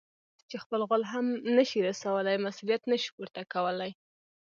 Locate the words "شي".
1.69-1.79, 3.01-3.09